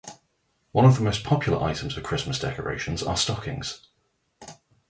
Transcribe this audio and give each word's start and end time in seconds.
One 0.71 0.85
of 0.85 0.95
the 0.95 1.03
most 1.03 1.23
popular 1.23 1.63
items 1.63 1.95
of 1.95 2.01
Christmas 2.01 2.39
decorations 2.39 3.03
are 3.03 3.15
stockings. 3.15 3.81